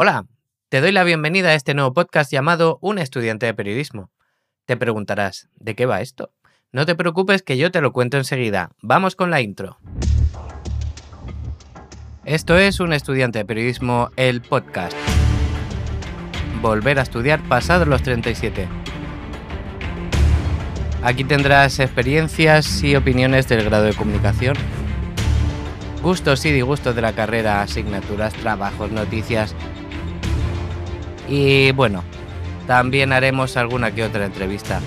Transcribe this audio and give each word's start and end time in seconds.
Hola, 0.00 0.26
te 0.68 0.80
doy 0.80 0.92
la 0.92 1.02
bienvenida 1.02 1.48
a 1.48 1.54
este 1.54 1.74
nuevo 1.74 1.92
podcast 1.92 2.30
llamado 2.30 2.78
Un 2.80 3.00
estudiante 3.00 3.46
de 3.46 3.54
periodismo. 3.54 4.12
Te 4.64 4.76
preguntarás, 4.76 5.48
¿de 5.56 5.74
qué 5.74 5.86
va 5.86 6.02
esto? 6.02 6.30
No 6.70 6.86
te 6.86 6.94
preocupes 6.94 7.42
que 7.42 7.58
yo 7.58 7.72
te 7.72 7.80
lo 7.80 7.92
cuento 7.92 8.16
enseguida. 8.16 8.70
Vamos 8.80 9.16
con 9.16 9.32
la 9.32 9.40
intro. 9.40 9.76
Esto 12.24 12.56
es 12.56 12.78
Un 12.78 12.92
estudiante 12.92 13.40
de 13.40 13.44
periodismo, 13.44 14.10
el 14.14 14.40
podcast. 14.40 14.96
Volver 16.62 17.00
a 17.00 17.02
estudiar 17.02 17.42
pasados 17.48 17.88
los 17.88 18.00
37. 18.04 18.68
Aquí 21.02 21.24
tendrás 21.24 21.80
experiencias 21.80 22.84
y 22.84 22.94
opiniones 22.94 23.48
del 23.48 23.64
grado 23.64 23.82
de 23.82 23.94
comunicación, 23.94 24.54
gustos 26.04 26.46
y 26.46 26.52
disgustos 26.52 26.94
de 26.94 27.02
la 27.02 27.14
carrera, 27.14 27.62
asignaturas, 27.62 28.32
trabajos, 28.34 28.92
noticias. 28.92 29.56
Y 31.28 31.72
bueno, 31.72 32.02
también 32.66 33.12
haremos 33.12 33.56
alguna 33.56 33.94
que 33.94 34.04
otra 34.04 34.26
entrevista. 34.26 34.80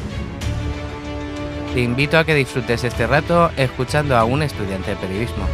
Te 1.74 1.82
invito 1.82 2.18
a 2.18 2.26
que 2.26 2.36
disfrutes 2.36 2.84
este 2.84 3.08
rato 3.08 3.50
escuchando 3.58 4.18
a 4.18 4.26
un 4.26 4.44
estudiante 4.44 4.92
de 4.92 4.98
periodismo. 4.98 5.46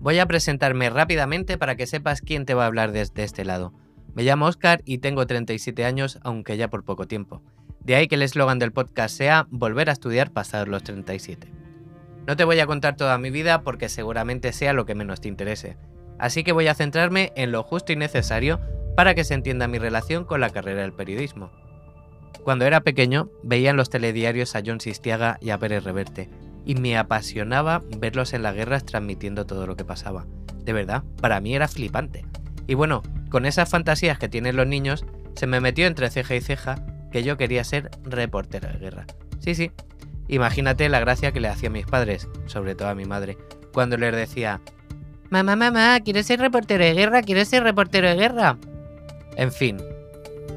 Voy 0.00 0.18
a 0.18 0.26
presentarme 0.26 0.90
rápidamente 0.90 1.58
para 1.58 1.76
que 1.76 1.86
sepas 1.86 2.20
quién 2.20 2.46
te 2.46 2.54
va 2.54 2.64
a 2.64 2.66
hablar 2.66 2.92
desde 2.92 3.24
este 3.24 3.44
lado. 3.44 3.72
Me 4.14 4.22
llamo 4.22 4.46
Oscar 4.46 4.82
y 4.84 4.98
tengo 4.98 5.26
37 5.26 5.84
años, 5.84 6.18
aunque 6.22 6.56
ya 6.56 6.68
por 6.68 6.84
poco 6.84 7.06
tiempo. 7.06 7.42
De 7.80 7.96
ahí 7.96 8.08
que 8.08 8.14
el 8.14 8.22
eslogan 8.22 8.58
del 8.58 8.72
podcast 8.72 9.16
sea 9.16 9.46
Volver 9.50 9.88
a 9.90 9.92
estudiar 9.92 10.30
pasados 10.30 10.68
los 10.68 10.84
37. 10.84 11.48
No 12.26 12.36
te 12.36 12.44
voy 12.44 12.60
a 12.60 12.66
contar 12.66 12.96
toda 12.96 13.18
mi 13.18 13.30
vida 13.30 13.62
porque 13.62 13.88
seguramente 13.88 14.52
sea 14.52 14.72
lo 14.72 14.86
que 14.86 14.94
menos 14.94 15.20
te 15.20 15.28
interese, 15.28 15.76
así 16.18 16.44
que 16.44 16.52
voy 16.52 16.68
a 16.68 16.74
centrarme 16.74 17.32
en 17.36 17.52
lo 17.52 17.62
justo 17.62 17.92
y 17.92 17.96
necesario 17.96 18.60
para 18.96 19.14
que 19.14 19.24
se 19.24 19.34
entienda 19.34 19.68
mi 19.68 19.78
relación 19.78 20.24
con 20.24 20.40
la 20.40 20.50
carrera 20.50 20.82
del 20.82 20.92
periodismo. 20.92 21.50
Cuando 22.42 22.66
era 22.66 22.82
pequeño 22.82 23.30
veía 23.42 23.70
en 23.70 23.76
los 23.76 23.90
telediarios 23.90 24.54
a 24.54 24.62
John 24.64 24.80
Sistiaga 24.80 25.38
y 25.40 25.50
a 25.50 25.58
Pérez 25.58 25.84
Reverte, 25.84 26.30
y 26.64 26.74
me 26.76 26.96
apasionaba 26.96 27.82
verlos 27.98 28.32
en 28.32 28.42
las 28.42 28.54
guerras 28.54 28.84
transmitiendo 28.84 29.46
todo 29.46 29.66
lo 29.66 29.76
que 29.76 29.84
pasaba. 29.84 30.26
De 30.62 30.72
verdad, 30.72 31.04
para 31.20 31.40
mí 31.40 31.54
era 31.54 31.68
flipante. 31.68 32.24
Y 32.66 32.74
bueno, 32.74 33.02
con 33.30 33.44
esas 33.44 33.68
fantasías 33.68 34.18
que 34.18 34.28
tienen 34.28 34.56
los 34.56 34.66
niños, 34.66 35.04
se 35.34 35.46
me 35.46 35.60
metió 35.60 35.86
entre 35.86 36.10
ceja 36.10 36.34
y 36.34 36.40
ceja 36.40 36.86
que 37.12 37.22
yo 37.22 37.36
quería 37.36 37.64
ser 37.64 37.90
reportero 38.02 38.68
de 38.68 38.78
guerra. 38.78 39.06
Sí, 39.40 39.54
sí, 39.54 39.72
imagínate 40.28 40.88
la 40.88 41.00
gracia 41.00 41.32
que 41.32 41.40
le 41.40 41.48
hacía 41.48 41.68
a 41.68 41.72
mis 41.72 41.86
padres, 41.86 42.28
sobre 42.46 42.74
todo 42.74 42.88
a 42.88 42.94
mi 42.94 43.04
madre, 43.04 43.36
cuando 43.72 43.96
les 43.96 44.14
decía, 44.14 44.60
Mamá, 45.34 45.56
mamá, 45.56 45.98
¿quieres 45.98 46.26
ser 46.26 46.38
reportero 46.38 46.84
de 46.84 46.94
guerra? 46.94 47.20
¿Quieres 47.20 47.48
ser 47.48 47.64
reportero 47.64 48.08
de 48.08 48.14
guerra? 48.14 48.56
En 49.36 49.50
fin, 49.50 49.78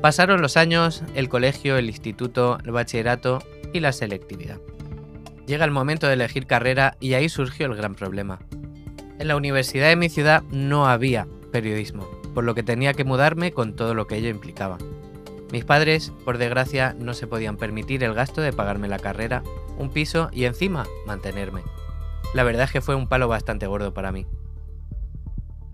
pasaron 0.04 0.40
los 0.40 0.56
años, 0.56 1.02
el 1.16 1.30
colegio, 1.30 1.78
el 1.78 1.88
instituto, 1.88 2.60
el 2.64 2.70
bachillerato 2.70 3.40
y 3.74 3.80
la 3.80 3.92
selectividad. 3.92 4.60
Llega 5.48 5.66
el 5.66 5.72
momento 5.72 6.06
de 6.06 6.14
elegir 6.14 6.46
carrera 6.46 6.96
y 7.00 7.16
ahí 7.16 7.28
surgió 7.28 7.66
el 7.66 7.74
gran 7.74 7.96
problema. 7.96 8.38
En 9.18 9.28
la 9.28 9.36
universidad 9.36 9.88
de 9.88 9.96
mi 9.96 10.10
ciudad 10.10 10.44
no 10.52 10.86
había 10.88 11.26
periodismo, 11.52 12.08
por 12.36 12.44
lo 12.44 12.54
que 12.54 12.62
tenía 12.62 12.94
que 12.94 13.04
mudarme 13.04 13.54
con 13.54 13.76
todo 13.76 13.96
lo 13.96 14.06
que 14.06 14.18
ello 14.18 14.30
implicaba. 14.30 14.78
Mis 15.52 15.66
padres, 15.66 16.14
por 16.24 16.38
desgracia, 16.38 16.96
no 17.00 17.16
se 17.16 17.26
podían 17.26 17.58
permitir 17.58 18.04
el 18.04 18.14
gasto 18.14 18.42
de 18.42 18.54
pagarme 18.54 18.88
la 18.90 19.00
carrera, 19.00 19.42
un 19.80 19.90
piso 19.90 20.30
y 20.32 20.46
encima 20.46 20.86
mantenerme. 21.08 21.64
La 22.36 22.44
verdad 22.44 22.66
es 22.66 22.72
que 22.72 22.82
fue 22.82 22.94
un 22.94 23.08
palo 23.08 23.28
bastante 23.28 23.66
gordo 23.66 23.92
para 23.92 24.12
mí. 24.12 24.28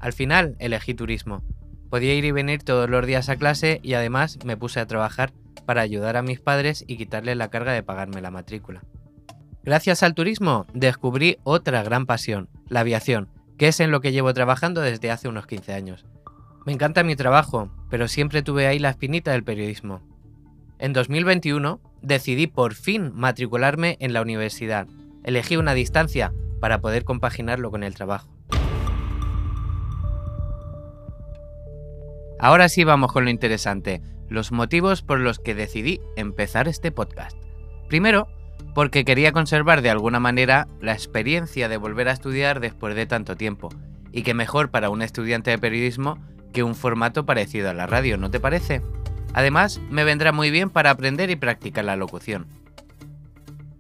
Al 0.03 0.11
final 0.11 0.57
elegí 0.59 0.93
turismo. 0.93 1.43
Podía 1.89 2.13
ir 2.13 2.25
y 2.25 2.31
venir 2.31 2.61
todos 2.61 2.89
los 2.89 3.07
días 3.07 3.29
a 3.29 3.37
clase 3.37 3.79
y 3.83 3.93
además 3.93 4.37
me 4.43 4.57
puse 4.57 4.81
a 4.81 4.85
trabajar 4.85 5.31
para 5.65 5.79
ayudar 5.79 6.17
a 6.17 6.21
mis 6.21 6.41
padres 6.41 6.83
y 6.85 6.97
quitarles 6.97 7.38
la 7.38 7.47
carga 7.47 7.72
de 7.72 7.83
pagarme 7.83 8.19
la 8.19 8.29
matrícula. 8.29 8.83
Gracias 9.63 10.03
al 10.03 10.13
turismo 10.13 10.67
descubrí 10.73 11.38
otra 11.45 11.83
gran 11.83 12.05
pasión, 12.05 12.50
la 12.67 12.81
aviación, 12.81 13.29
que 13.57 13.69
es 13.69 13.79
en 13.79 13.91
lo 13.91 14.01
que 14.01 14.11
llevo 14.11 14.33
trabajando 14.33 14.81
desde 14.81 15.09
hace 15.09 15.29
unos 15.29 15.47
15 15.47 15.72
años. 15.72 16.05
Me 16.66 16.73
encanta 16.73 17.03
mi 17.03 17.16
trabajo, 17.16 17.72
pero 17.89 18.09
siempre 18.09 18.44
tuve 18.44 18.67
ahí 18.67 18.79
la 18.79 18.89
espinita 18.89 19.31
del 19.31 19.45
periodismo. 19.45 20.01
En 20.79 20.91
2021 20.91 21.79
decidí 22.01 22.47
por 22.47 22.73
fin 22.73 23.13
matricularme 23.16 23.95
en 24.01 24.11
la 24.11 24.22
universidad. 24.22 24.85
Elegí 25.23 25.55
una 25.55 25.73
distancia 25.73 26.33
para 26.59 26.81
poder 26.81 27.05
compaginarlo 27.05 27.72
con 27.72 27.83
el 27.83 27.95
trabajo. 27.95 28.28
Ahora 32.43 32.67
sí 32.67 32.83
vamos 32.83 33.13
con 33.13 33.23
lo 33.23 33.29
interesante, 33.29 34.01
los 34.27 34.51
motivos 34.51 35.01
por 35.01 35.17
los 35.17 35.39
que 35.39 35.55
decidí 35.55 36.01
empezar 36.17 36.67
este 36.67 36.91
podcast. 36.91 37.37
Primero, 37.87 38.27
porque 38.75 39.05
quería 39.05 39.31
conservar 39.31 39.81
de 39.81 39.89
alguna 39.89 40.19
manera 40.19 40.67
la 40.81 40.91
experiencia 40.91 41.69
de 41.69 41.77
volver 41.77 42.09
a 42.09 42.11
estudiar 42.11 42.59
después 42.59 42.95
de 42.95 43.05
tanto 43.05 43.37
tiempo, 43.37 43.69
y 44.11 44.23
que 44.23 44.33
mejor 44.33 44.71
para 44.71 44.89
un 44.89 45.01
estudiante 45.01 45.51
de 45.51 45.57
periodismo 45.57 46.17
que 46.51 46.63
un 46.63 46.75
formato 46.75 47.25
parecido 47.25 47.69
a 47.69 47.73
la 47.73 47.87
radio, 47.87 48.17
¿no 48.17 48.29
te 48.29 48.41
parece? 48.41 48.81
Además, 49.33 49.79
me 49.89 50.03
vendrá 50.03 50.33
muy 50.33 50.51
bien 50.51 50.69
para 50.69 50.89
aprender 50.89 51.29
y 51.29 51.37
practicar 51.37 51.85
la 51.85 51.95
locución. 51.95 52.47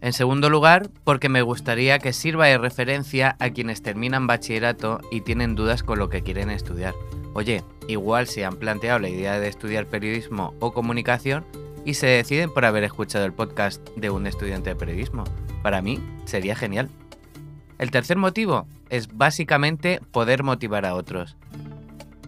En 0.03 0.11
segundo 0.11 0.49
lugar, 0.49 0.89
porque 1.05 1.29
me 1.29 1.41
gustaría 1.43 1.97
que 1.97 2.11
sirva 2.11 2.47
de 2.47 2.57
referencia 2.57 3.37
a 3.39 3.51
quienes 3.51 3.81
terminan 3.81 4.27
bachillerato 4.27 4.99
y 5.11 5.21
tienen 5.21 5.55
dudas 5.55 5.81
con 5.81 5.97
lo 5.97 6.09
que 6.09 6.23
quieren 6.23 6.49
estudiar. 6.49 6.93
Oye, 7.33 7.63
igual 7.87 8.27
se 8.27 8.43
han 8.43 8.57
planteado 8.57 8.99
la 8.99 9.07
idea 9.07 9.39
de 9.39 9.47
estudiar 9.47 9.87
periodismo 9.87 10.55
o 10.59 10.73
comunicación 10.73 11.45
y 11.85 11.93
se 11.93 12.07
deciden 12.07 12.53
por 12.53 12.65
haber 12.65 12.83
escuchado 12.83 13.23
el 13.23 13.31
podcast 13.31 13.79
de 13.95 14.09
un 14.09 14.27
estudiante 14.27 14.71
de 14.71 14.75
periodismo. 14.75 15.23
Para 15.61 15.81
mí 15.81 16.03
sería 16.25 16.57
genial. 16.57 16.89
El 17.79 17.89
tercer 17.89 18.17
motivo 18.17 18.67
es 18.89 19.07
básicamente 19.07 20.01
poder 20.11 20.43
motivar 20.43 20.85
a 20.85 20.95
otros. 20.95 21.37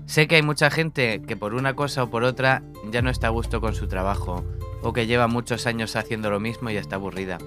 Sé 0.06 0.30
que 0.30 0.38
hay 0.38 0.44
mucha 0.44 0.72
gente 0.72 1.22
que 1.24 1.36
por 1.36 1.54
una 1.54 1.76
cosa 1.76 2.04
o 2.04 2.10
por 2.10 2.24
otra 2.24 2.64
ya 2.90 3.02
no 3.02 3.10
está 3.10 3.28
a 3.28 3.32
gusto 3.32 3.60
con 3.60 3.76
su 3.76 3.90
trabajo 3.90 4.46
o 4.82 4.94
que 4.94 5.08
lleva 5.08 5.28
muchos 5.28 5.68
años 5.68 5.98
haciendo 5.98 6.30
lo 6.30 6.40
mismo 6.40 6.70
y 6.70 6.78
está 6.78 6.96
aburrida. 6.96 7.38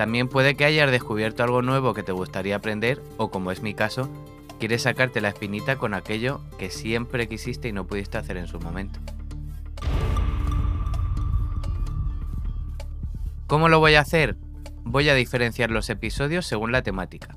También 0.00 0.28
puede 0.28 0.54
que 0.54 0.64
hayas 0.64 0.90
descubierto 0.90 1.44
algo 1.44 1.60
nuevo 1.60 1.92
que 1.92 2.02
te 2.02 2.12
gustaría 2.12 2.56
aprender 2.56 3.02
o 3.18 3.30
como 3.30 3.52
es 3.52 3.60
mi 3.60 3.74
caso, 3.74 4.08
quieres 4.58 4.84
sacarte 4.84 5.20
la 5.20 5.28
espinita 5.28 5.76
con 5.76 5.92
aquello 5.92 6.40
que 6.58 6.70
siempre 6.70 7.28
quisiste 7.28 7.68
y 7.68 7.72
no 7.72 7.86
pudiste 7.86 8.16
hacer 8.16 8.38
en 8.38 8.46
su 8.46 8.58
momento. 8.60 8.98
¿Cómo 13.46 13.68
lo 13.68 13.78
voy 13.78 13.96
a 13.96 14.00
hacer? 14.00 14.38
Voy 14.84 15.06
a 15.10 15.14
diferenciar 15.14 15.70
los 15.70 15.90
episodios 15.90 16.46
según 16.46 16.72
la 16.72 16.80
temática. 16.80 17.36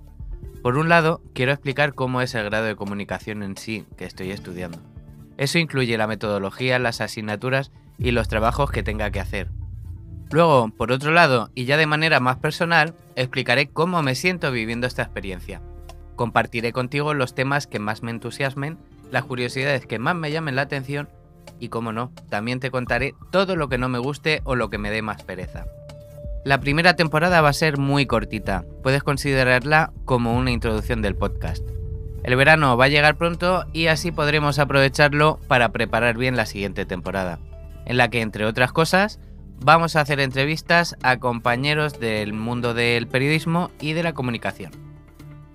Por 0.62 0.78
un 0.78 0.88
lado, 0.88 1.22
quiero 1.34 1.52
explicar 1.52 1.94
cómo 1.94 2.22
es 2.22 2.34
el 2.34 2.46
grado 2.46 2.64
de 2.68 2.78
comunicación 2.78 3.44
en 3.44 3.58
sí 3.58 3.86
que 3.98 4.06
estoy 4.06 4.32
estudiando. 4.32 4.80
Eso 5.36 5.60
incluye 5.60 5.98
la 5.98 6.08
metodología, 6.08 6.80
las 6.80 7.02
asignaturas 7.02 7.74
y 7.98 8.12
los 8.12 8.30
trabajos 8.30 8.72
que 8.72 8.84
tenga 8.84 9.12
que 9.12 9.20
hacer. 9.20 9.50
Luego, 10.34 10.70
por 10.70 10.92
otro 10.92 11.12
lado, 11.12 11.52
y 11.54 11.66
ya 11.66 11.78
de 11.78 11.86
manera 11.86 12.20
más 12.20 12.38
personal, 12.38 12.96
explicaré 13.16 13.68
cómo 13.68 14.02
me 14.02 14.16
siento 14.16 14.52
viviendo 14.52 14.88
esta 14.88 15.04
experiencia. 15.04 15.62
Compartiré 16.16 16.74
contigo 16.74 17.14
los 17.14 17.36
temas 17.36 17.68
que 17.68 17.78
más 17.78 18.02
me 18.02 18.10
entusiasmen, 18.10 18.80
las 19.12 19.26
curiosidades 19.26 19.86
que 19.86 20.00
más 20.00 20.16
me 20.16 20.32
llamen 20.32 20.56
la 20.56 20.64
atención 20.64 21.08
y, 21.60 21.70
como 21.70 21.92
no, 21.92 22.12
también 22.32 22.60
te 22.60 22.72
contaré 22.72 23.14
todo 23.32 23.56
lo 23.56 23.70
que 23.70 23.78
no 23.78 23.90
me 23.90 24.00
guste 24.00 24.42
o 24.44 24.56
lo 24.56 24.72
que 24.72 24.80
me 24.80 24.90
dé 24.90 25.04
más 25.04 25.22
pereza. 25.22 25.68
La 26.46 26.60
primera 26.60 26.96
temporada 26.96 27.40
va 27.42 27.50
a 27.50 27.54
ser 27.54 27.78
muy 27.78 28.08
cortita, 28.08 28.66
puedes 28.82 29.04
considerarla 29.04 29.94
como 30.04 30.36
una 30.36 30.50
introducción 30.50 31.04
del 31.04 31.16
podcast. 31.16 31.64
El 32.24 32.36
verano 32.38 32.76
va 32.76 32.86
a 32.86 32.90
llegar 32.90 33.18
pronto 33.18 33.66
y 33.72 33.86
así 33.86 34.12
podremos 34.12 34.58
aprovecharlo 34.58 35.40
para 35.48 35.70
preparar 35.70 36.18
bien 36.18 36.36
la 36.36 36.48
siguiente 36.48 36.88
temporada, 36.88 37.38
en 37.86 37.98
la 37.98 38.10
que 38.10 38.22
entre 38.22 38.46
otras 38.46 38.72
cosas 38.72 39.20
vamos 39.64 39.96
a 39.96 40.02
hacer 40.02 40.20
entrevistas 40.20 40.96
a 41.02 41.18
compañeros 41.18 42.00
del 42.00 42.34
mundo 42.34 42.74
del 42.74 43.08
periodismo 43.08 43.72
y 43.80 43.94
de 43.94 44.04
la 44.04 44.14
comunicación. 44.14 44.72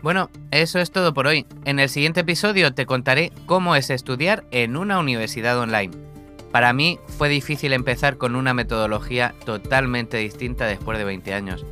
Bueno, 0.03 0.31
eso 0.51 0.79
es 0.79 0.91
todo 0.91 1.13
por 1.15 1.27
hoy. 1.27 1.47
En 1.65 1.79
el 1.79 1.89
siguiente 1.89 2.21
episodio 2.21 2.73
te 2.73 2.87
contaré 2.87 3.33
cómo 3.47 3.77
es 3.77 3.91
estudiar 3.91 4.45
en 4.51 4.77
una 4.77 4.99
universidad 4.99 5.59
online 5.59 6.09
para 6.53 6.73
mí 6.73 6.99
fue 7.19 7.29
difícil 7.29 7.73
empezar 7.73 8.17
con 8.17 8.35
una 8.35 8.55
metodología 8.55 9.35
totalmente 9.45 10.17
distinta 10.17 10.67
después 10.67 10.99
de 10.99 11.05
20 11.05 11.35
años. 11.35 11.65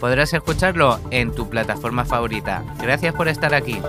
Podrás 0.00 0.32
escucharlo 0.32 1.00
en 1.10 1.32
tu 1.32 1.48
plataforma 1.48 2.04
favorita. 2.04 2.62
Gracias 2.80 3.14
por 3.14 3.28
estar 3.28 3.54
aquí. 3.54 3.80